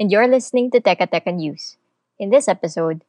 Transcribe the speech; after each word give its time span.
and 0.00 0.10
you're 0.10 0.26
listening 0.28 0.70
to 0.72 0.80
Teka 0.80 1.12
Teka 1.12 1.28
News. 1.34 1.76
In 2.18 2.30
this 2.30 2.48
episode, 2.48 3.04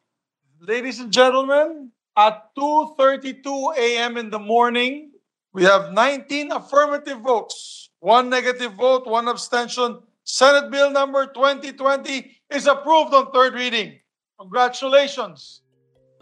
Ladies 0.61 0.99
and 0.99 1.11
gentlemen, 1.11 1.89
at 2.15 2.53
2.32 2.53 3.41
a.m. 3.77 4.17
in 4.17 4.29
the 4.29 4.37
morning, 4.37 5.09
we 5.53 5.63
have 5.63 5.91
19 5.91 6.51
affirmative 6.51 7.19
votes, 7.21 7.89
one 7.99 8.29
negative 8.29 8.73
vote, 8.75 9.07
one 9.07 9.27
abstention. 9.27 10.03
Senate 10.23 10.69
Bill 10.69 10.91
number 10.91 11.25
2020 11.25 12.37
is 12.51 12.67
approved 12.67 13.13
on 13.15 13.31
third 13.31 13.55
reading. 13.55 13.97
Congratulations. 14.39 15.61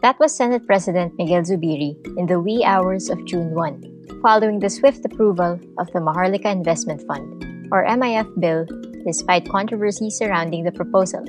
that 0.02 0.16
was 0.20 0.32
Senate 0.32 0.64
President 0.66 1.12
Miguel 1.18 1.44
Zubiri 1.44 1.92
in 2.16 2.26
the 2.28 2.40
wee 2.40 2.64
hours 2.64 3.10
of 3.10 3.20
June 3.26 3.52
1, 3.52 4.24
following 4.24 4.60
the 4.60 4.70
swift 4.70 5.04
approval 5.04 5.60
of 5.78 5.92
the 5.92 6.00
Maharlika 6.00 6.48
Investment 6.48 7.04
Fund, 7.04 7.44
or 7.74 7.84
MIF 7.84 8.28
bill, 8.40 8.64
despite 9.10 9.50
controversy 9.50 10.14
surrounding 10.14 10.62
the 10.62 10.70
proposal. 10.70 11.26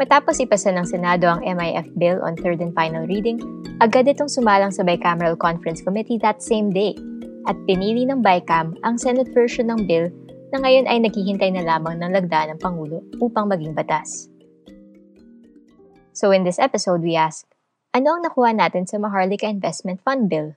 Matapos 0.00 0.40
ipasa 0.40 0.72
ng 0.72 0.88
Senado 0.88 1.28
ang 1.28 1.44
MIF 1.44 1.92
bill 2.00 2.16
on 2.24 2.32
third 2.40 2.64
and 2.64 2.72
final 2.72 3.04
reading, 3.04 3.36
agad 3.84 4.08
itong 4.08 4.32
sumalang 4.32 4.72
sa 4.72 4.80
Bicameral 4.80 5.36
Conference 5.36 5.84
Committee 5.84 6.16
that 6.24 6.40
same 6.40 6.72
day 6.72 6.96
at 7.44 7.58
pinili 7.68 8.08
ng 8.08 8.24
BICAM 8.24 8.80
ang 8.88 8.96
Senate 8.96 9.28
version 9.36 9.68
ng 9.68 9.84
bill 9.84 10.08
na 10.56 10.64
ngayon 10.64 10.88
ay 10.88 10.98
naghihintay 11.04 11.52
na 11.52 11.64
lamang 11.68 12.00
ng 12.00 12.12
lagda 12.16 12.48
ng 12.48 12.58
Pangulo 12.60 13.04
upang 13.20 13.52
maging 13.52 13.76
batas. 13.76 14.32
So 16.16 16.32
in 16.32 16.44
this 16.44 16.60
episode, 16.60 17.04
we 17.04 17.16
ask, 17.16 17.44
ano 17.92 18.16
ang 18.16 18.24
nakuha 18.24 18.56
natin 18.56 18.88
sa 18.88 18.96
Maharlika 18.96 19.48
Investment 19.48 20.00
Fund 20.00 20.32
Bill? 20.32 20.56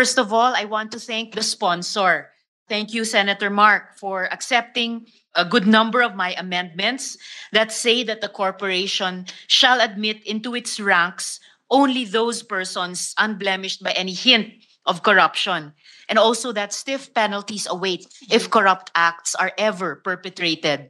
First 0.00 0.16
of 0.16 0.32
all, 0.32 0.56
I 0.56 0.64
want 0.64 0.96
to 0.96 0.98
thank 0.98 1.36
the 1.36 1.44
sponsor. 1.44 2.32
Thank 2.72 2.96
you, 2.96 3.04
Senator 3.04 3.50
Mark, 3.52 4.00
for 4.00 4.24
accepting 4.32 5.04
a 5.36 5.44
good 5.44 5.66
number 5.66 6.00
of 6.00 6.16
my 6.16 6.32
amendments 6.40 7.20
that 7.52 7.68
say 7.68 8.02
that 8.08 8.22
the 8.22 8.32
corporation 8.32 9.26
shall 9.46 9.76
admit 9.78 10.24
into 10.24 10.54
its 10.54 10.80
ranks 10.80 11.38
only 11.68 12.06
those 12.06 12.42
persons 12.42 13.12
unblemished 13.18 13.84
by 13.84 13.92
any 13.92 14.16
hint 14.16 14.64
of 14.86 15.02
corruption, 15.02 15.76
and 16.08 16.18
also 16.18 16.50
that 16.56 16.72
stiff 16.72 17.12
penalties 17.12 17.68
await 17.68 18.08
if 18.32 18.48
corrupt 18.48 18.90
acts 18.94 19.34
are 19.34 19.52
ever 19.58 20.00
perpetrated. 20.00 20.88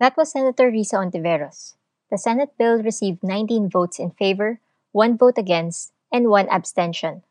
That 0.00 0.18
was 0.18 0.32
Senator 0.36 0.68
Risa 0.70 1.00
Ontiveros. 1.00 1.80
The 2.10 2.18
Senate 2.18 2.52
bill 2.58 2.82
received 2.82 3.24
19 3.24 3.70
votes 3.70 3.98
in 3.98 4.10
favor, 4.10 4.60
1 4.92 5.16
vote 5.16 5.38
against, 5.38 5.96
and 6.12 6.28
1 6.28 6.52
abstention. 6.52 7.22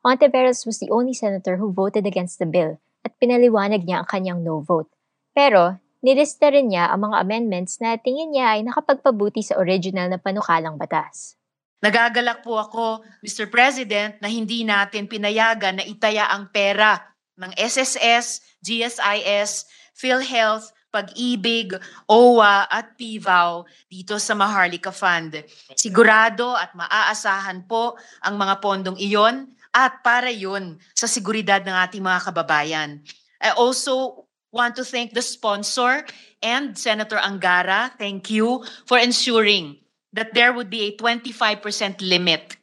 Ontiveros 0.00 0.64
was 0.64 0.80
the 0.80 0.88
only 0.88 1.12
senator 1.12 1.60
who 1.60 1.76
voted 1.76 2.08
against 2.08 2.40
the 2.40 2.48
bill 2.48 2.80
at 3.04 3.12
pinaliwanag 3.20 3.84
niya 3.84 4.00
ang 4.00 4.08
kanyang 4.08 4.40
no 4.40 4.64
vote. 4.64 4.88
Pero, 5.36 5.76
nilista 6.00 6.48
rin 6.48 6.72
niya 6.72 6.88
ang 6.88 7.12
mga 7.12 7.20
amendments 7.20 7.76
na 7.84 8.00
tingin 8.00 8.32
niya 8.32 8.56
ay 8.56 8.64
nakapagpabuti 8.64 9.44
sa 9.44 9.60
original 9.60 10.08
na 10.08 10.16
panukalang 10.16 10.80
batas. 10.80 11.36
Nagagalak 11.84 12.40
po 12.40 12.56
ako, 12.56 13.04
Mr. 13.20 13.52
President, 13.52 14.16
na 14.24 14.28
hindi 14.32 14.64
natin 14.64 15.04
pinayagan 15.04 15.80
na 15.80 15.84
itaya 15.84 16.32
ang 16.32 16.48
pera 16.48 16.96
ng 17.36 17.52
SSS, 17.60 18.56
GSIS, 18.64 19.68
PhilHealth, 19.96 20.72
Pag-ibig, 20.90 21.70
OWA 22.10 22.66
at 22.66 22.98
PIVAW 22.98 23.62
dito 23.86 24.18
sa 24.18 24.34
Maharlika 24.34 24.90
Fund. 24.90 25.38
Sigurado 25.78 26.50
at 26.58 26.74
maaasahan 26.74 27.62
po 27.62 27.94
ang 28.26 28.34
mga 28.34 28.58
pondong 28.58 28.98
iyon 28.98 29.46
at 29.74 30.02
para 30.02 30.30
yun 30.30 30.78
sa 30.94 31.06
seguridad 31.06 31.62
ng 31.62 31.74
ating 31.74 32.02
mga 32.02 32.30
kababayan. 32.30 33.00
I 33.40 33.54
also 33.54 34.26
want 34.52 34.74
to 34.76 34.84
thank 34.84 35.14
the 35.14 35.22
sponsor 35.22 36.04
and 36.42 36.76
Senator 36.76 37.18
Angara. 37.18 37.94
Thank 37.96 38.30
you 38.30 38.66
for 38.86 38.98
ensuring 38.98 39.78
that 40.12 40.34
there 40.34 40.52
would 40.52 40.70
be 40.70 40.90
a 40.90 40.96
25% 40.98 42.02
limit 42.02 42.56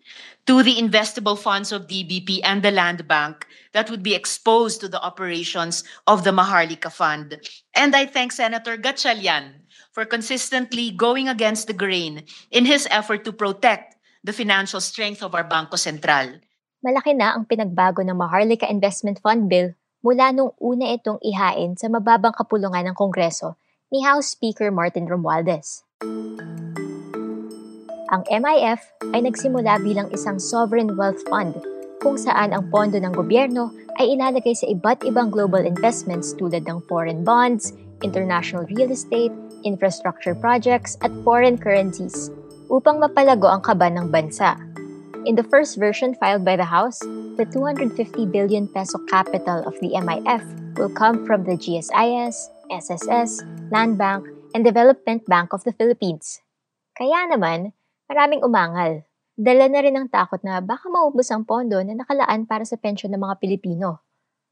to 0.47 0.63
the 0.63 0.75
investable 0.75 1.37
funds 1.37 1.71
of 1.71 1.87
DBP 1.87 2.39
and 2.43 2.63
the 2.63 2.71
Land 2.71 3.07
Bank 3.07 3.47
that 3.73 3.89
would 3.89 4.03
be 4.03 4.15
exposed 4.15 4.79
to 4.81 4.87
the 4.87 5.01
operations 5.01 5.83
of 6.07 6.23
the 6.23 6.31
Maharlika 6.31 6.91
Fund. 6.91 7.39
And 7.75 7.95
I 7.95 8.05
thank 8.05 8.31
Senator 8.31 8.77
Gatchalian 8.77 9.67
for 9.91 10.05
consistently 10.05 10.91
going 10.91 11.27
against 11.27 11.67
the 11.67 11.73
grain 11.73 12.23
in 12.51 12.65
his 12.65 12.87
effort 12.91 13.23
to 13.25 13.33
protect 13.33 13.95
the 14.23 14.33
financial 14.33 14.79
strength 14.79 15.21
of 15.21 15.35
our 15.35 15.47
Bangko 15.47 15.75
Sentral. 15.75 16.39
Malaki 16.77 17.17
na 17.17 17.33
ang 17.33 17.49
pinagbago 17.49 18.05
ng 18.05 18.13
Maharlika 18.13 18.69
Investment 18.69 19.17
Fund 19.17 19.49
Bill 19.49 19.73
mula 20.05 20.29
nung 20.29 20.53
una 20.61 20.93
itong 20.93 21.17
ihain 21.25 21.73
sa 21.73 21.89
mababang 21.89 22.37
kapulungan 22.37 22.85
ng 22.85 22.93
Kongreso 22.93 23.57
ni 23.89 24.05
House 24.05 24.37
Speaker 24.37 24.69
Martin 24.69 25.09
Romualdez. 25.09 25.81
Ang 28.13 28.21
MIF 28.29 28.93
ay 29.09 29.25
nagsimula 29.25 29.81
bilang 29.81 30.05
isang 30.13 30.37
sovereign 30.37 30.93
wealth 30.93 31.25
fund 31.25 31.57
kung 31.97 32.13
saan 32.13 32.53
ang 32.53 32.69
pondo 32.69 33.01
ng 33.01 33.09
gobyerno 33.09 33.73
ay 33.97 34.13
ilalagay 34.13 34.53
sa 34.53 34.69
iba't 34.69 35.01
ibang 35.01 35.33
global 35.33 35.65
investments 35.65 36.37
tulad 36.37 36.61
ng 36.69 36.77
foreign 36.85 37.25
bonds, 37.25 37.73
international 38.05 38.69
real 38.69 38.93
estate, 38.93 39.33
infrastructure 39.65 40.37
projects 40.37 40.93
at 41.01 41.09
foreign 41.25 41.57
currencies 41.57 42.29
upang 42.69 43.01
mapalago 43.01 43.49
ang 43.49 43.65
kaban 43.65 43.97
ng 43.97 44.13
bansa. 44.13 44.66
In 45.27 45.35
the 45.35 45.43
first 45.43 45.75
version 45.75 46.15
filed 46.15 46.47
by 46.47 46.55
the 46.55 46.71
House, 46.71 47.03
the 47.35 47.43
250 47.51 47.99
billion 48.31 48.63
peso 48.71 48.95
capital 49.11 49.59
of 49.67 49.75
the 49.83 49.91
MIF 49.91 50.39
will 50.79 50.87
come 50.87 51.27
from 51.27 51.43
the 51.43 51.59
GSIS, 51.59 52.47
SSS, 52.71 53.43
Land 53.67 53.99
Bank, 53.99 54.23
and 54.55 54.63
Development 54.63 55.19
Bank 55.27 55.51
of 55.51 55.67
the 55.67 55.75
Philippines. 55.75 56.39
Kaya 56.95 57.27
naman, 57.27 57.75
maraming 58.07 58.39
umangal. 58.39 59.03
Dala 59.35 59.67
na 59.67 59.83
rin 59.83 59.99
ang 59.99 60.07
takot 60.07 60.39
na 60.47 60.63
baka 60.63 60.87
maubos 60.87 61.27
ang 61.27 61.43
pondo 61.43 61.83
na 61.83 61.99
nakalaan 61.99 62.47
para 62.47 62.63
sa 62.63 62.79
pensyon 62.79 63.11
ng 63.11 63.19
mga 63.19 63.43
Pilipino. 63.43 63.99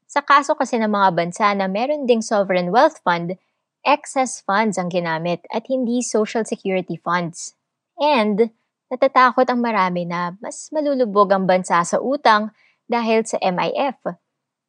Sa 0.04 0.20
kaso 0.20 0.52
kasi 0.60 0.76
ng 0.76 0.92
mga 0.92 1.08
bansa 1.16 1.56
na 1.56 1.72
meron 1.72 2.04
ding 2.04 2.20
sovereign 2.20 2.68
wealth 2.68 3.00
fund, 3.00 3.40
excess 3.80 4.44
funds 4.44 4.76
ang 4.76 4.92
ginamit 4.92 5.40
at 5.48 5.64
hindi 5.72 6.04
social 6.04 6.44
security 6.44 7.00
funds. 7.00 7.56
And 7.96 8.52
natatakot 8.92 9.46
ang 9.46 9.60
marami 9.62 10.06
na 10.06 10.34
mas 10.38 10.70
malulubog 10.70 11.30
ang 11.34 11.44
bansa 11.44 11.82
sa 11.82 11.98
utang 11.98 12.54
dahil 12.86 13.26
sa 13.26 13.38
MIF. 13.42 13.98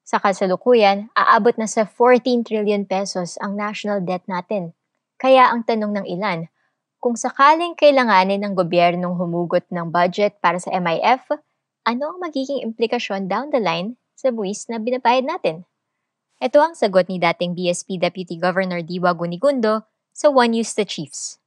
Sa 0.07 0.17
kasalukuyan, 0.23 1.11
aabot 1.13 1.53
na 1.59 1.67
sa 1.67 1.83
14 1.83 2.47
trillion 2.47 2.87
pesos 2.87 3.35
ang 3.43 3.59
national 3.59 4.01
debt 4.01 4.23
natin. 4.25 4.71
Kaya 5.19 5.51
ang 5.51 5.67
tanong 5.67 5.99
ng 6.01 6.05
ilan, 6.07 6.47
kung 6.97 7.13
sakaling 7.13 7.77
kailanganin 7.77 8.41
ng 8.41 8.53
gobyernong 8.57 9.19
humugot 9.19 9.69
ng 9.69 9.93
budget 9.93 10.41
para 10.41 10.57
sa 10.57 10.73
MIF, 10.73 11.29
ano 11.85 12.03
ang 12.11 12.17
magiging 12.19 12.63
implikasyon 12.65 13.29
down 13.29 13.53
the 13.53 13.61
line 13.61 13.95
sa 14.17 14.33
buwis 14.33 14.65
na 14.67 14.81
binabayad 14.81 15.23
natin? 15.23 15.67
Ito 16.37 16.61
ang 16.61 16.73
sagot 16.77 17.09
ni 17.09 17.17
dating 17.17 17.57
BSP 17.57 17.97
Deputy 17.97 18.37
Governor 18.37 18.85
Diwa 18.85 19.13
Gunigundo 19.13 19.85
sa 20.13 20.29
One 20.29 20.57
News 20.57 20.73
the 20.73 20.85
Chiefs. 20.85 21.41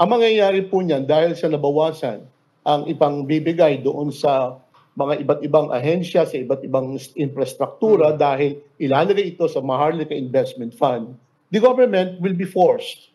Ang 0.00 0.16
mangyayari 0.16 0.64
po 0.64 0.80
niyan 0.80 1.04
dahil 1.04 1.36
sa 1.36 1.52
nabawasan 1.52 2.24
ang 2.64 2.88
ipang 2.88 3.28
bibigay 3.28 3.84
doon 3.84 4.08
sa 4.08 4.56
mga 4.96 5.20
iba't 5.20 5.40
ibang 5.44 5.68
ahensya, 5.68 6.24
sa 6.24 6.40
iba't 6.40 6.64
ibang 6.64 6.96
infrastruktura 7.20 8.16
dahil 8.16 8.56
ilalagay 8.80 9.36
ito 9.36 9.44
sa 9.44 9.60
Maharlika 9.60 10.16
Investment 10.16 10.72
Fund, 10.72 11.12
the 11.52 11.60
government 11.60 12.16
will 12.24 12.32
be 12.32 12.48
forced 12.48 13.12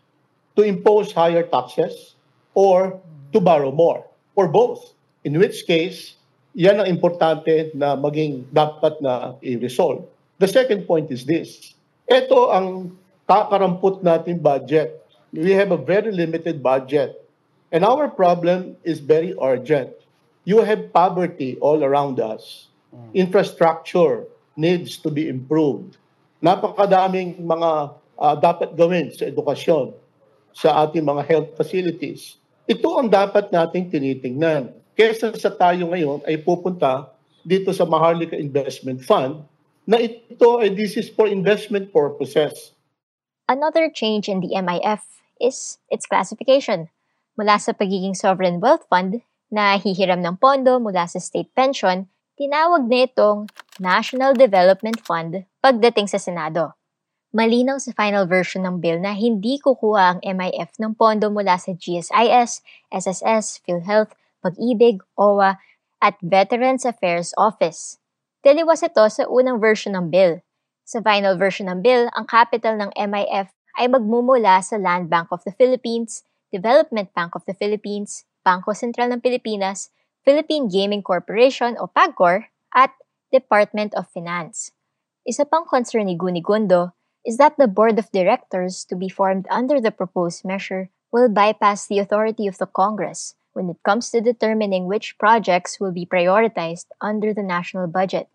to 0.53 0.61
impose 0.61 1.09
higher 1.09 1.41
taxes 1.41 2.13
or 2.53 3.01
to 3.33 3.41
borrow 3.41 3.73
more, 3.73 4.05
or 4.37 4.45
both. 4.45 4.93
In 5.25 5.41
which 5.41 5.65
case, 5.65 6.21
yan 6.53 6.77
ang 6.77 6.85
importante 6.85 7.73
na 7.73 7.97
maging 7.97 8.45
dapat 8.53 9.01
na 9.01 9.33
i-resolve. 9.41 10.05
The 10.37 10.47
second 10.47 10.85
point 10.85 11.09
is 11.09 11.25
this. 11.25 11.73
Ito 12.05 12.53
ang 12.53 12.93
kakarampot 13.25 14.05
natin 14.05 14.37
budget. 14.37 15.04
We 15.35 15.51
have 15.51 15.75
a 15.75 15.77
very 15.77 16.15
limited 16.15 16.63
budget. 16.63 17.19
And 17.67 17.83
our 17.83 18.07
problem 18.07 18.79
is 18.87 19.03
very 19.03 19.35
urgent. 19.35 19.91
You 20.47 20.63
have 20.63 20.95
poverty 20.95 21.59
all 21.59 21.83
around 21.83 22.23
us. 22.23 22.71
Infrastructure 23.11 24.31
needs 24.55 24.95
to 25.03 25.11
be 25.11 25.27
improved. 25.27 25.99
Napakadaming 26.39 27.43
mga 27.43 27.99
uh, 28.15 28.35
dapat 28.39 28.79
gawin 28.79 29.11
sa 29.11 29.27
edukasyon, 29.27 29.91
sa 30.55 30.87
ating 30.87 31.03
mga 31.03 31.23
health 31.27 31.51
facilities. 31.59 32.39
Ito 32.63 33.03
ang 33.03 33.11
dapat 33.11 33.51
nating 33.51 33.91
tinitingnan. 33.91 34.71
Kesa 34.95 35.35
sa 35.35 35.51
tayo 35.51 35.91
ngayon 35.91 36.23
ay 36.23 36.39
pupunta 36.39 37.11
dito 37.43 37.75
sa 37.75 37.83
Maharlika 37.83 38.39
Investment 38.39 39.03
Fund 39.03 39.43
na 39.83 39.99
ito 39.99 40.63
ay 40.63 40.71
this 40.71 40.95
is 40.95 41.11
for 41.11 41.27
investment 41.27 41.91
purposes. 41.91 42.71
Another 43.51 43.91
change 43.91 44.31
in 44.31 44.39
the 44.39 44.55
MIF 44.55 45.03
is 45.39 45.79
its 45.91 46.05
classification. 46.05 46.89
Mula 47.35 47.59
sa 47.59 47.75
pagiging 47.75 48.15
sovereign 48.15 48.63
wealth 48.63 48.87
fund 48.87 49.19
na 49.51 49.75
hihiram 49.75 50.23
ng 50.23 50.39
pondo 50.39 50.79
mula 50.79 51.05
sa 51.07 51.19
state 51.19 51.51
pension, 51.51 52.07
tinawag 52.35 52.87
na 52.87 53.07
itong 53.07 53.47
National 53.79 54.35
Development 54.35 54.99
Fund 55.03 55.43
pagdating 55.59 56.07
sa 56.07 56.19
Senado. 56.19 56.75
Malinaw 57.35 57.83
sa 57.83 57.91
final 57.91 58.23
version 58.23 58.63
ng 58.63 58.79
bill 58.79 59.03
na 59.03 59.11
hindi 59.11 59.59
kukuha 59.59 60.15
ang 60.15 60.19
MIF 60.23 60.79
ng 60.79 60.95
pondo 60.95 61.27
mula 61.27 61.59
sa 61.59 61.75
GSIS, 61.75 62.63
SSS, 62.87 63.59
PhilHealth, 63.67 64.15
Pag-ibig, 64.39 65.03
OWA, 65.19 65.59
at 65.99 66.15
Veterans 66.23 66.87
Affairs 66.87 67.35
Office. 67.35 67.99
Taliwas 68.39 68.85
ito 68.85 69.03
sa 69.09 69.25
unang 69.27 69.59
version 69.59 69.97
ng 69.99 70.07
bill. 70.13 70.39
Sa 70.85 71.01
final 71.01 71.33
version 71.35 71.65
ng 71.65 71.81
bill, 71.81 72.07
ang 72.13 72.29
capital 72.29 72.77
ng 72.77 72.93
MIF 72.93 73.51
ay 73.75 73.91
magmumula 73.91 74.63
sa 74.63 74.79
Land 74.79 75.11
Bank 75.11 75.31
of 75.31 75.43
the 75.43 75.51
Philippines, 75.51 76.23
Development 76.51 77.11
Bank 77.11 77.35
of 77.35 77.43
the 77.43 77.55
Philippines, 77.55 78.23
Bangko 78.45 78.71
Sentral 78.71 79.11
ng 79.11 79.19
Pilipinas, 79.19 79.91
Philippine 80.23 80.71
Gaming 80.71 81.03
Corporation 81.03 81.75
o 81.77 81.91
PAGCOR, 81.91 82.49
at 82.75 82.91
Department 83.31 83.95
of 83.95 84.07
Finance. 84.11 84.71
Isa 85.25 85.47
pang 85.47 85.65
concern 85.65 86.05
ni 86.05 86.15
Gunigundo 86.15 86.93
is 87.25 87.41
that 87.41 87.57
the 87.57 87.67
board 87.67 87.97
of 87.97 88.13
directors 88.13 88.85
to 88.85 88.93
be 88.93 89.09
formed 89.09 89.49
under 89.49 89.81
the 89.81 89.89
proposed 89.89 90.45
measure 90.45 90.93
will 91.09 91.27
bypass 91.27 91.87
the 91.87 91.97
authority 91.97 92.45
of 92.45 92.61
the 92.61 92.69
Congress 92.69 93.33
when 93.55 93.71
it 93.71 93.79
comes 93.81 94.11
to 94.11 94.21
determining 94.21 94.85
which 94.85 95.17
projects 95.17 95.79
will 95.79 95.91
be 95.91 96.05
prioritized 96.05 96.91
under 97.01 97.33
the 97.33 97.41
national 97.43 97.87
budget. 97.87 98.27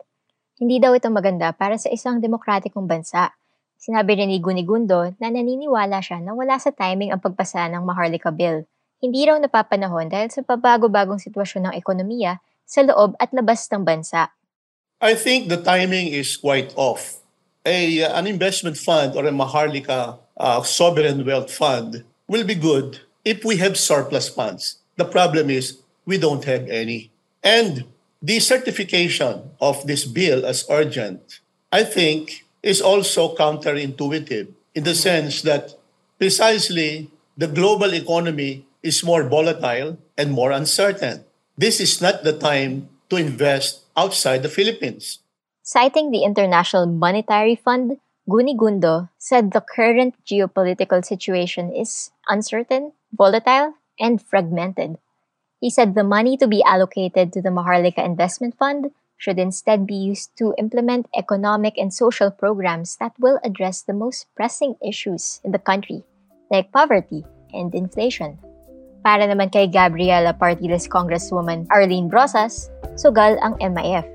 Hindi 0.58 0.80
daw 0.80 0.96
ito 0.96 1.08
maganda 1.12 1.54
para 1.54 1.76
sa 1.78 1.92
isang 1.92 2.18
demokratikong 2.18 2.88
bansa. 2.88 3.32
Sinabi 3.80 4.12
rin 4.20 4.28
ni 4.28 4.36
Gunigundo 4.44 5.08
na 5.16 5.32
naniniwala 5.32 6.04
siya 6.04 6.20
na 6.20 6.36
wala 6.36 6.60
sa 6.60 6.68
timing 6.68 7.16
ang 7.16 7.24
pagpasa 7.24 7.64
ng 7.72 7.80
Maharlika 7.80 8.28
Bill. 8.28 8.68
Hindi 9.00 9.24
raw 9.24 9.40
napapanahon 9.40 10.12
dahil 10.12 10.28
sa 10.28 10.44
pabago-bagong 10.44 11.16
sitwasyon 11.16 11.72
ng 11.72 11.74
ekonomiya 11.80 12.44
sa 12.68 12.84
loob 12.84 13.16
at 13.16 13.32
labas 13.32 13.64
ng 13.72 13.80
bansa. 13.80 14.28
I 15.00 15.16
think 15.16 15.48
the 15.48 15.56
timing 15.56 16.12
is 16.12 16.36
quite 16.36 16.76
off 16.76 17.24
a 17.64 18.04
uh, 18.04 18.18
an 18.20 18.26
investment 18.26 18.76
fund 18.76 19.16
or 19.16 19.24
a 19.24 19.32
Maharlika 19.32 20.20
uh, 20.36 20.62
sovereign 20.62 21.24
wealth 21.24 21.52
fund 21.52 22.04
will 22.28 22.44
be 22.44 22.54
good 22.54 23.00
if 23.24 23.44
we 23.44 23.56
have 23.56 23.76
surplus 23.76 24.28
funds. 24.28 24.76
The 24.96 25.04
problem 25.04 25.48
is 25.48 25.80
we 26.04 26.18
don't 26.18 26.44
have 26.44 26.68
any. 26.68 27.12
And 27.42 27.88
the 28.20 28.40
certification 28.40 29.56
of 29.60 29.86
this 29.86 30.04
bill 30.04 30.44
as 30.44 30.68
urgent, 30.68 31.40
I 31.72 31.84
think, 31.84 32.44
is 32.62 32.80
also 32.80 33.34
counterintuitive 33.34 34.48
in 34.74 34.84
the 34.84 34.94
sense 34.94 35.42
that 35.42 35.74
precisely 36.18 37.10
the 37.36 37.48
global 37.48 37.94
economy 37.94 38.66
is 38.82 39.04
more 39.04 39.24
volatile 39.24 39.98
and 40.16 40.32
more 40.32 40.50
uncertain. 40.52 41.24
This 41.56 41.80
is 41.80 42.00
not 42.00 42.24
the 42.24 42.36
time 42.36 42.88
to 43.08 43.16
invest 43.16 43.84
outside 43.96 44.42
the 44.42 44.48
Philippines. 44.48 45.20
Citing 45.62 46.10
the 46.10 46.24
International 46.24 46.86
Monetary 46.86 47.56
Fund, 47.56 47.98
Gunigundo 48.28 49.08
said 49.18 49.52
the 49.52 49.60
current 49.60 50.14
geopolitical 50.24 51.04
situation 51.04 51.72
is 51.74 52.10
uncertain, 52.28 52.92
volatile, 53.12 53.74
and 53.98 54.22
fragmented. 54.22 54.98
He 55.60 55.68
said 55.68 55.94
the 55.94 56.04
money 56.04 56.36
to 56.38 56.48
be 56.48 56.62
allocated 56.64 57.32
to 57.32 57.42
the 57.42 57.50
Maharlika 57.50 58.04
Investment 58.04 58.56
Fund 58.56 58.92
should 59.20 59.36
instead 59.36 59.84
be 59.84 59.94
used 59.94 60.32
to 60.40 60.56
implement 60.56 61.12
economic 61.12 61.76
and 61.76 61.92
social 61.92 62.32
programs 62.32 62.96
that 62.96 63.12
will 63.20 63.36
address 63.44 63.84
the 63.84 63.92
most 63.92 64.24
pressing 64.32 64.80
issues 64.80 65.44
in 65.44 65.52
the 65.52 65.60
country, 65.60 66.00
like 66.48 66.72
poverty 66.72 67.20
and 67.52 67.76
inflation. 67.76 68.40
Para 69.04 69.28
naman 69.28 69.52
kay 69.52 69.68
Gabriela 69.68 70.32
Partyless 70.32 70.88
Congresswoman 70.88 71.68
Arlene 71.68 72.08
Brosas, 72.08 72.72
sugal 72.96 73.36
ang 73.44 73.60
MIF. 73.60 74.08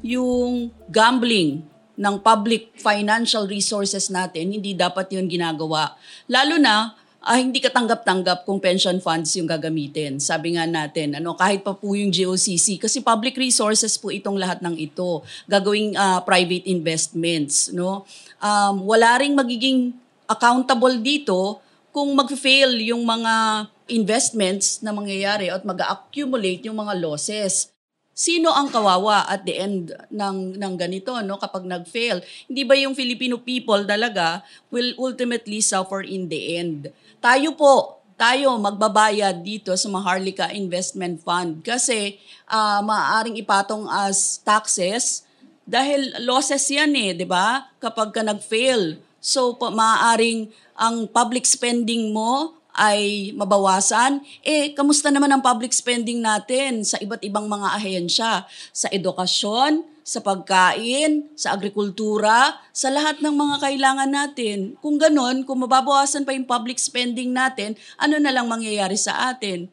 yung 0.00 0.72
gambling 0.88 1.64
ng 2.00 2.16
public 2.24 2.72
financial 2.80 3.44
resources 3.44 4.08
natin, 4.08 4.56
hindi 4.56 4.72
dapat 4.72 5.12
yun 5.12 5.28
ginagawa. 5.28 5.96
Lalo 6.24 6.56
na, 6.56 6.96
ah, 7.20 7.36
hindi 7.36 7.60
katanggap-tanggap 7.60 8.48
kung 8.48 8.56
pension 8.58 8.96
funds 8.98 9.36
yung 9.36 9.44
gagamitin. 9.44 10.16
Sabi 10.16 10.56
nga 10.56 10.64
natin, 10.64 11.20
ano, 11.20 11.36
kahit 11.36 11.60
pa 11.60 11.76
po 11.76 11.92
yung 11.92 12.08
GOCC, 12.08 12.80
kasi 12.80 13.04
public 13.04 13.36
resources 13.36 14.00
po 14.00 14.08
itong 14.08 14.40
lahat 14.40 14.64
ng 14.64 14.76
ito, 14.80 15.20
gagawing 15.44 15.96
uh, 15.96 16.24
private 16.24 16.64
investments. 16.64 17.68
No? 17.76 18.08
Um, 18.40 18.88
wala 18.88 19.20
ring 19.20 19.36
magiging 19.36 19.92
accountable 20.24 20.96
dito 21.00 21.60
kung 21.90 22.08
mag-fail 22.14 22.78
yung 22.86 23.02
mga 23.02 23.66
investments 23.90 24.78
na 24.80 24.94
mangyayari 24.94 25.50
at 25.50 25.66
mag-accumulate 25.66 26.70
yung 26.70 26.78
mga 26.78 26.94
losses 27.02 27.74
sino 28.20 28.52
ang 28.52 28.68
kawawa 28.68 29.24
at 29.24 29.48
the 29.48 29.56
end 29.56 29.96
ng 30.12 30.60
ng 30.60 30.74
ganito 30.76 31.16
no 31.24 31.40
kapag 31.40 31.64
nag-fail 31.64 32.20
hindi 32.52 32.68
ba 32.68 32.76
yung 32.76 32.92
Filipino 32.92 33.40
people 33.40 33.80
talaga 33.88 34.44
will 34.68 34.92
ultimately 35.00 35.64
suffer 35.64 36.04
in 36.04 36.28
the 36.28 36.60
end 36.60 36.92
tayo 37.24 37.56
po 37.56 38.04
tayo 38.20 38.60
magbabayad 38.60 39.40
dito 39.40 39.72
sa 39.72 39.88
Maharlika 39.88 40.52
Investment 40.52 41.24
Fund 41.24 41.64
kasi 41.64 42.20
uh, 42.52 42.84
maaaring 42.84 43.40
ipatong 43.40 43.88
as 43.88 44.36
taxes 44.44 45.24
dahil 45.70 46.12
losses 46.26 46.66
yan 46.68 46.92
eh, 46.98 47.16
'di 47.16 47.24
ba? 47.24 47.70
Kapag 47.78 48.10
ka 48.10 48.20
nag-fail. 48.26 48.98
So 49.22 49.54
maaaring 49.56 50.50
ang 50.76 51.08
public 51.08 51.48
spending 51.48 52.10
mo 52.10 52.59
ay 52.74 53.30
mabawasan, 53.34 54.22
eh, 54.42 54.72
kamusta 54.74 55.10
naman 55.10 55.30
ang 55.30 55.42
public 55.42 55.74
spending 55.74 56.22
natin 56.22 56.86
sa 56.86 56.96
iba't 56.98 57.22
ibang 57.22 57.46
mga 57.46 57.68
ahensya? 57.76 58.44
Sa 58.70 58.86
edukasyon, 58.90 59.86
sa 60.10 60.18
pagkain, 60.24 61.30
sa 61.38 61.54
agrikultura, 61.54 62.58
sa 62.74 62.90
lahat 62.90 63.22
ng 63.22 63.30
mga 63.30 63.56
kailangan 63.62 64.10
natin. 64.10 64.74
Kung 64.82 64.98
ganon, 64.98 65.46
kung 65.46 65.62
mababawasan 65.62 66.26
pa 66.26 66.34
yung 66.34 66.48
public 66.48 66.82
spending 66.82 67.30
natin, 67.30 67.78
ano 67.94 68.18
na 68.18 68.34
lang 68.34 68.50
mangyayari 68.50 68.98
sa 68.98 69.30
atin? 69.30 69.70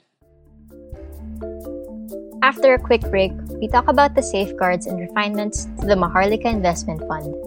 After 2.46 2.78
a 2.78 2.80
quick 2.80 3.02
break, 3.10 3.34
we 3.58 3.68
talk 3.68 3.90
about 3.90 4.14
the 4.14 4.22
safeguards 4.22 4.86
and 4.86 5.02
refinements 5.02 5.66
to 5.82 5.90
the 5.90 5.98
Maharlika 5.98 6.46
Investment 6.46 7.02
Fund. 7.10 7.47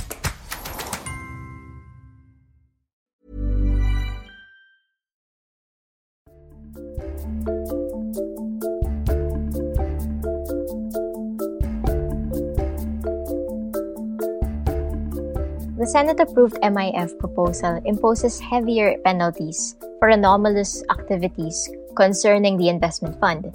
The 15.81 15.89
Senate-approved 15.89 16.61
MIF 16.61 17.17
proposal 17.17 17.81
imposes 17.85 18.39
heavier 18.39 19.01
penalties 19.03 19.75
for 19.97 20.09
anomalous 20.09 20.83
activities 20.93 21.69
concerning 21.97 22.57
the 22.57 22.69
investment 22.69 23.19
fund, 23.19 23.49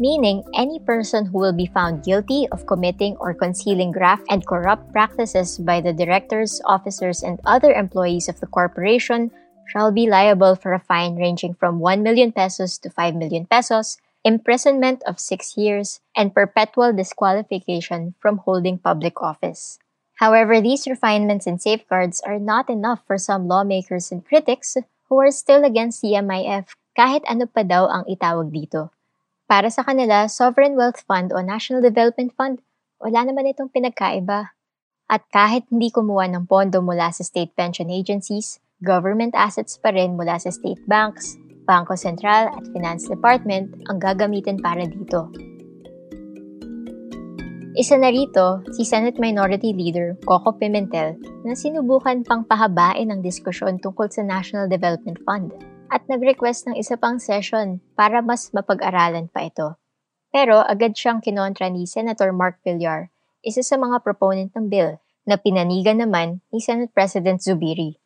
meaning 0.00 0.42
any 0.58 0.80
person 0.80 1.26
who 1.26 1.38
will 1.38 1.52
be 1.52 1.70
found 1.70 2.02
guilty 2.02 2.48
of 2.50 2.66
committing 2.66 3.14
or 3.20 3.32
concealing 3.32 3.92
graft 3.92 4.26
and 4.28 4.44
corrupt 4.44 4.90
practices 4.92 5.56
by 5.58 5.80
the 5.80 5.92
directors, 5.92 6.60
officers, 6.66 7.22
and 7.22 7.38
other 7.46 7.70
employees 7.70 8.28
of 8.28 8.40
the 8.40 8.50
corporation 8.50 9.30
shall 9.68 9.92
be 9.92 10.08
liable 10.08 10.56
for 10.56 10.72
a 10.72 10.80
fine 10.80 11.16
ranging 11.16 11.54
from 11.54 11.78
1 11.78 12.02
million 12.02 12.32
pesos 12.32 12.80
to 12.80 12.88
5 12.88 13.14
million 13.14 13.44
pesos, 13.44 14.00
imprisonment 14.24 15.04
of 15.04 15.20
6 15.20 15.56
years, 15.56 16.00
and 16.16 16.34
perpetual 16.34 16.92
disqualification 16.92 18.16
from 18.18 18.42
holding 18.42 18.80
public 18.80 19.20
office. 19.22 19.78
However, 20.18 20.58
these 20.58 20.90
refinements 20.90 21.46
and 21.46 21.62
safeguards 21.62 22.18
are 22.26 22.42
not 22.42 22.66
enough 22.66 23.06
for 23.06 23.18
some 23.22 23.46
lawmakers 23.46 24.10
and 24.10 24.26
critics 24.26 24.74
who 25.06 25.20
are 25.22 25.30
still 25.30 25.62
against 25.62 26.02
the 26.02 26.18
MIF 26.18 26.74
kahit 26.98 27.22
ano 27.30 27.46
pa 27.46 27.62
daw 27.62 27.86
ang 27.86 28.02
itawag 28.10 28.50
dito. 28.50 28.90
Para 29.46 29.70
sa 29.70 29.86
kanila, 29.86 30.26
Sovereign 30.26 30.74
Wealth 30.74 31.06
Fund 31.06 31.30
o 31.30 31.38
National 31.40 31.80
Development 31.80 32.34
Fund, 32.34 32.60
wala 32.98 33.30
naman 33.30 33.46
itong 33.48 33.70
pinagkaiba. 33.70 34.52
At 35.08 35.24
kahit 35.32 35.64
hindi 35.72 35.88
kumuha 35.88 36.28
ng 36.28 36.44
pondo 36.44 36.82
mula 36.84 37.14
sa 37.14 37.24
state 37.24 37.54
pension 37.54 37.88
agencies, 37.88 38.60
government 38.78 39.34
assets 39.34 39.74
pa 39.82 39.90
rin 39.90 40.14
mula 40.14 40.38
sa 40.38 40.54
state 40.54 40.82
banks, 40.86 41.34
Bangko 41.66 41.98
Sentral 41.98 42.46
at 42.48 42.64
Finance 42.70 43.10
Department 43.10 43.74
ang 43.90 43.98
gagamitin 43.98 44.62
para 44.62 44.86
dito. 44.86 45.28
Isa 47.78 47.94
na 47.94 48.10
rito, 48.10 48.62
si 48.74 48.82
Senate 48.82 49.22
Minority 49.22 49.70
Leader 49.70 50.18
Coco 50.26 50.58
Pimentel 50.58 51.14
na 51.46 51.54
sinubukan 51.54 52.26
pang 52.26 52.42
pahabain 52.42 53.06
ang 53.06 53.22
diskusyon 53.22 53.78
tungkol 53.78 54.10
sa 54.10 54.26
National 54.26 54.66
Development 54.66 55.18
Fund 55.22 55.54
at 55.90 56.02
nag-request 56.10 56.66
ng 56.70 56.74
isa 56.74 56.98
pang 56.98 57.22
session 57.22 57.78
para 57.94 58.18
mas 58.18 58.50
mapag-aralan 58.50 59.30
pa 59.30 59.46
ito. 59.46 59.78
Pero 60.34 60.58
agad 60.58 60.98
siyang 60.98 61.22
kinontra 61.22 61.70
ni 61.70 61.86
Senator 61.86 62.34
Mark 62.34 62.58
Villar, 62.66 63.14
isa 63.46 63.62
sa 63.62 63.78
mga 63.78 64.02
proponent 64.02 64.50
ng 64.58 64.66
bill, 64.66 64.98
na 65.28 65.38
pinanigan 65.38 66.02
naman 66.02 66.42
ni 66.50 66.58
Senate 66.58 66.90
President 66.90 67.38
Zubiri. 67.38 68.00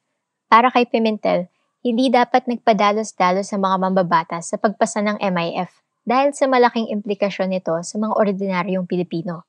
Para 0.53 0.69
kay 0.69 0.85
Pimentel, 0.85 1.49
hindi 1.81 2.13
dapat 2.13 2.45
nagpadalos-dalos 2.45 3.49
sa 3.49 3.57
mga 3.57 3.89
mambabatas 3.89 4.53
sa 4.53 4.61
pagpasa 4.61 5.01
ng 5.01 5.17
MIF 5.17 5.81
dahil 6.05 6.37
sa 6.37 6.45
malaking 6.45 6.93
implikasyon 6.93 7.57
nito 7.57 7.73
sa 7.81 7.97
mga 7.97 8.13
ordinaryong 8.21 8.85
Pilipino. 8.85 9.49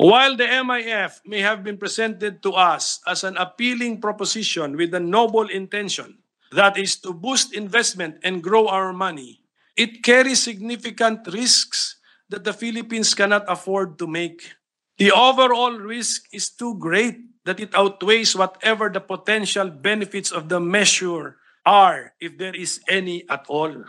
While 0.00 0.40
the 0.40 0.48
MIF 0.48 1.20
may 1.28 1.44
have 1.44 1.60
been 1.60 1.76
presented 1.76 2.40
to 2.40 2.56
us 2.56 3.04
as 3.04 3.20
an 3.20 3.36
appealing 3.36 4.00
proposition 4.00 4.80
with 4.80 4.96
a 4.96 5.02
noble 5.04 5.44
intention, 5.44 6.24
that 6.56 6.80
is 6.80 6.96
to 7.04 7.12
boost 7.12 7.52
investment 7.52 8.16
and 8.24 8.40
grow 8.40 8.64
our 8.64 8.96
money, 8.96 9.44
it 9.76 10.00
carries 10.00 10.40
significant 10.40 11.28
risks 11.28 12.00
that 12.32 12.48
the 12.48 12.56
Philippines 12.56 13.12
cannot 13.12 13.44
afford 13.44 14.00
to 14.00 14.08
make. 14.08 14.56
The 14.96 15.12
overall 15.12 15.76
risk 15.76 16.32
is 16.32 16.48
too 16.48 16.80
great 16.80 17.29
that 17.44 17.60
it 17.60 17.74
outweighs 17.74 18.36
whatever 18.36 18.88
the 18.88 19.00
potential 19.00 19.70
benefits 19.70 20.30
of 20.30 20.48
the 20.48 20.60
measure 20.60 21.36
are, 21.64 22.12
if 22.20 22.36
there 22.38 22.54
is 22.54 22.80
any 22.88 23.28
at 23.28 23.44
all. 23.48 23.84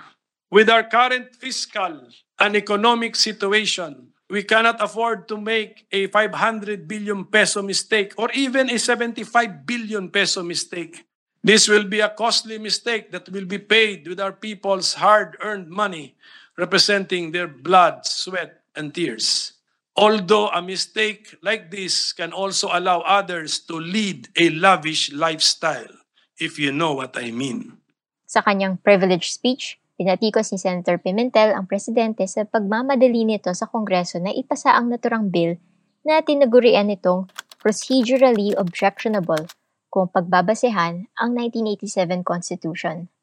With 0.51 0.69
our 0.69 0.83
current 0.83 1.35
fiscal 1.35 2.07
and 2.39 2.55
economic 2.55 3.15
situation, 3.15 4.11
we 4.29 4.43
cannot 4.43 4.81
afford 4.81 5.27
to 5.27 5.37
make 5.37 5.85
a 5.91 6.07
500 6.07 6.87
billion 6.87 7.25
peso 7.25 7.61
mistake 7.61 8.13
or 8.17 8.31
even 8.31 8.69
a 8.69 8.79
75 8.79 9.65
billion 9.65 10.09
peso 10.09 10.43
mistake. 10.43 11.05
This 11.43 11.67
will 11.67 11.83
be 11.83 11.99
a 11.99 12.09
costly 12.09 12.57
mistake 12.57 13.11
that 13.11 13.27
will 13.29 13.45
be 13.45 13.59
paid 13.59 14.07
with 14.07 14.19
our 14.19 14.31
people's 14.31 14.93
hard 14.93 15.35
earned 15.41 15.69
money, 15.69 16.15
representing 16.57 17.31
their 17.31 17.47
blood, 17.47 18.05
sweat, 18.05 18.61
and 18.75 18.93
tears. 18.93 19.53
Although 19.95 20.47
a 20.55 20.63
mistake 20.63 21.35
like 21.43 21.67
this 21.67 22.15
can 22.15 22.31
also 22.31 22.71
allow 22.71 23.03
others 23.03 23.59
to 23.67 23.75
lead 23.75 24.31
a 24.39 24.49
lavish 24.49 25.11
lifestyle, 25.11 25.91
if 26.39 26.55
you 26.55 26.71
know 26.71 26.95
what 26.95 27.19
I 27.19 27.35
mean. 27.35 27.83
Sa 28.23 28.39
kanyang 28.39 28.79
privileged 28.79 29.35
speech, 29.35 29.81
Pinatikos 30.01 30.49
ni 30.49 30.57
Senator 30.57 30.97
Pimentel 30.97 31.53
ang 31.53 31.69
presidente 31.69 32.25
sa 32.25 32.41
pagmamadali 32.41 33.21
nito 33.21 33.53
sa 33.53 33.69
Kongreso 33.69 34.17
na 34.17 34.33
ipasa 34.33 34.73
ang 34.73 34.89
naturang 34.89 35.29
bill 35.29 35.61
na 36.01 36.25
tinagurian 36.25 36.89
nitong 36.89 37.29
procedurally 37.61 38.57
objectionable 38.57 39.45
kung 39.93 40.09
pagbabasehan 40.09 41.05
ang 41.13 41.29
1987 41.37 42.25
Constitution. 42.25 43.13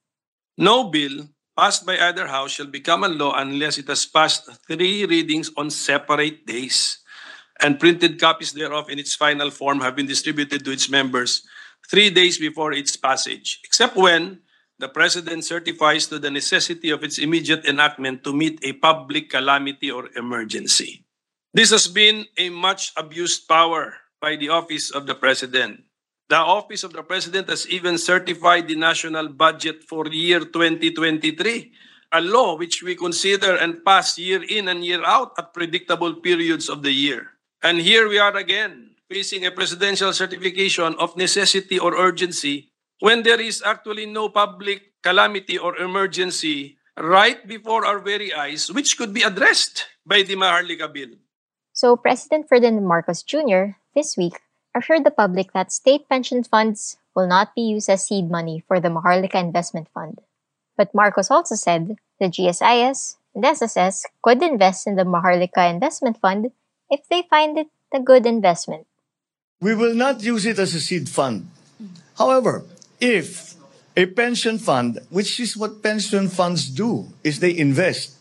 No 0.54 0.86
bill 0.86 1.26
passed 1.58 1.82
by 1.82 1.98
either 1.98 2.30
house 2.30 2.54
shall 2.54 2.70
become 2.70 3.02
a 3.02 3.10
law 3.10 3.34
unless 3.34 3.82
it 3.82 3.90
has 3.90 4.06
passed 4.06 4.46
three 4.70 5.02
readings 5.06 5.50
on 5.58 5.66
separate 5.74 6.46
days, 6.46 7.02
and 7.58 7.82
printed 7.82 8.20
copies 8.20 8.54
thereof 8.54 8.88
in 8.88 8.98
its 8.98 9.18
final 9.18 9.50
form 9.50 9.80
have 9.80 9.96
been 9.96 10.06
distributed 10.06 10.64
to 10.64 10.70
its 10.70 10.88
members 10.88 11.42
three 11.90 12.10
days 12.10 12.38
before 12.38 12.70
its 12.70 12.94
passage, 12.94 13.58
except 13.64 13.96
when 13.96 14.38
the 14.78 14.88
President 14.88 15.44
certifies 15.44 16.06
to 16.06 16.20
the 16.20 16.30
necessity 16.30 16.90
of 16.90 17.02
its 17.02 17.18
immediate 17.18 17.66
enactment 17.66 18.22
to 18.22 18.32
meet 18.32 18.62
a 18.62 18.74
public 18.74 19.28
calamity 19.28 19.90
or 19.90 20.06
emergency. 20.14 21.02
This 21.52 21.74
has 21.74 21.88
been 21.88 22.26
a 22.38 22.50
much 22.50 22.92
abused 22.96 23.48
power 23.48 23.98
by 24.20 24.36
the 24.36 24.50
Office 24.50 24.92
of 24.94 25.10
the 25.10 25.16
President. 25.16 25.82
The 26.28 26.36
Office 26.36 26.84
of 26.84 26.92
the 26.92 27.00
President 27.00 27.48
has 27.48 27.64
even 27.72 27.96
certified 27.96 28.68
the 28.68 28.76
national 28.76 29.32
budget 29.32 29.80
for 29.88 30.04
year 30.12 30.44
2023, 30.44 31.72
a 32.12 32.20
law 32.20 32.52
which 32.52 32.82
we 32.84 32.94
consider 32.94 33.56
and 33.56 33.80
pass 33.80 34.20
year 34.20 34.44
in 34.44 34.68
and 34.68 34.84
year 34.84 35.00
out 35.08 35.32
at 35.38 35.54
predictable 35.54 36.20
periods 36.20 36.68
of 36.68 36.84
the 36.84 36.92
year. 36.92 37.32
And 37.64 37.80
here 37.80 38.12
we 38.12 38.20
are 38.20 38.36
again, 38.36 38.92
facing 39.08 39.46
a 39.46 39.50
presidential 39.50 40.12
certification 40.12 40.94
of 41.00 41.16
necessity 41.16 41.78
or 41.78 41.96
urgency 41.96 42.72
when 43.00 43.22
there 43.22 43.40
is 43.40 43.62
actually 43.64 44.04
no 44.04 44.28
public 44.28 45.00
calamity 45.02 45.56
or 45.56 45.80
emergency 45.80 46.76
right 47.00 47.40
before 47.48 47.86
our 47.86 48.00
very 48.00 48.34
eyes, 48.34 48.68
which 48.70 48.98
could 48.98 49.14
be 49.14 49.22
addressed 49.22 49.86
by 50.04 50.20
the 50.20 50.36
Maharlika 50.36 50.92
Bill. 50.92 51.16
So, 51.72 51.96
President 51.96 52.50
Ferdinand 52.50 52.84
Marcos 52.84 53.22
Jr. 53.22 53.80
this 53.94 54.16
week 54.18 54.36
assured 54.78 55.04
the 55.04 55.10
public 55.10 55.52
that 55.52 55.72
state 55.72 56.08
pension 56.08 56.42
funds 56.42 56.96
will 57.14 57.26
not 57.26 57.54
be 57.54 57.62
used 57.62 57.90
as 57.90 58.06
seed 58.06 58.30
money 58.30 58.62
for 58.66 58.80
the 58.80 58.88
Maharlika 58.88 59.34
Investment 59.34 59.88
Fund. 59.92 60.22
But 60.76 60.94
Marcos 60.94 61.30
also 61.30 61.56
said 61.56 61.98
the 62.20 62.30
GSIS 62.30 63.16
and 63.34 63.44
SSS 63.44 64.06
could 64.22 64.42
invest 64.42 64.86
in 64.86 64.94
the 64.94 65.02
Maharlika 65.02 65.68
Investment 65.68 66.20
Fund 66.20 66.52
if 66.88 67.00
they 67.10 67.22
find 67.28 67.58
it 67.58 67.66
a 67.92 68.00
good 68.00 68.24
investment. 68.24 68.86
We 69.60 69.74
will 69.74 69.94
not 69.94 70.22
use 70.22 70.46
it 70.46 70.58
as 70.58 70.74
a 70.74 70.80
seed 70.80 71.08
fund. 71.08 71.50
However, 72.16 72.64
if 73.00 73.54
a 73.96 74.06
pension 74.06 74.58
fund, 74.58 75.00
which 75.10 75.40
is 75.40 75.56
what 75.56 75.82
pension 75.82 76.28
funds 76.28 76.70
do, 76.70 77.06
is 77.24 77.40
they 77.40 77.56
invest. 77.58 78.14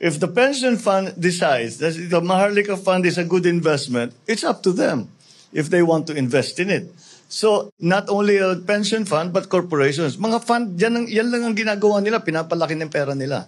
If 0.00 0.18
the 0.18 0.28
pension 0.28 0.78
fund 0.78 1.12
decides 1.20 1.76
that 1.78 1.92
the 1.92 2.22
Maharlika 2.24 2.78
fund 2.78 3.04
is 3.04 3.18
a 3.18 3.24
good 3.24 3.44
investment, 3.44 4.14
it's 4.26 4.44
up 4.44 4.62
to 4.62 4.72
them 4.72 5.12
if 5.52 5.70
they 5.70 5.82
want 5.82 6.06
to 6.06 6.14
invest 6.14 6.58
in 6.58 6.70
it. 6.70 6.90
So, 7.30 7.70
not 7.78 8.10
only 8.10 8.38
a 8.42 8.58
pension 8.58 9.06
fund, 9.06 9.30
but 9.32 9.46
corporations. 9.46 10.18
Mga 10.18 10.38
fund, 10.42 10.74
yan, 10.74 10.98
ang, 10.98 11.06
yan 11.06 11.30
lang 11.30 11.46
ang 11.46 11.54
ginagawa 11.54 12.02
nila, 12.02 12.18
pinapalaki 12.18 12.74
ng 12.74 12.90
pera 12.90 13.14
nila. 13.14 13.46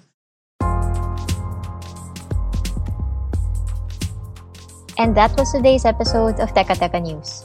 And 5.03 5.19
that 5.19 5.35
was 5.35 5.51
today's 5.51 5.83
episode 5.83 6.39
of 6.39 6.55
Teka 6.55 6.79
Teka 6.79 7.03
News. 7.03 7.43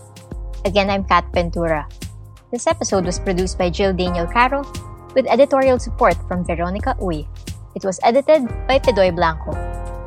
Again, 0.61 0.93
I'm 0.93 1.01
Kat 1.09 1.25
Ventura. 1.33 1.89
This 2.53 2.69
episode 2.69 3.09
was 3.09 3.17
produced 3.17 3.57
by 3.57 3.73
Jill 3.73 3.97
Daniel 3.97 4.29
Caro 4.29 4.61
with 5.17 5.25
editorial 5.25 5.81
support 5.81 6.13
from 6.29 6.45
Veronica 6.45 6.93
Uy. 7.01 7.25
It 7.73 7.81
was 7.81 7.97
edited 8.05 8.45
by 8.69 8.77
Pedoy 8.77 9.09
Blanco. 9.09 9.57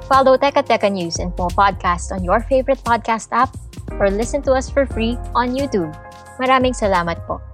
Follow 0.07 0.39
Teka 0.39 0.63
Teka 0.63 0.95
News 0.95 1.19
and 1.19 1.35
Mo 1.35 1.51
Podcast 1.51 2.15
on 2.15 2.23
your 2.23 2.39
favorite 2.47 2.79
podcast 2.87 3.35
app 3.35 3.51
or 3.99 4.13
listen 4.13 4.45
to 4.47 4.53
us 4.53 4.71
for 4.71 4.87
free 4.87 5.19
on 5.35 5.57
YouTube. 5.57 5.91
Maraming 6.39 6.77
salamat 6.77 7.25
po. 7.27 7.50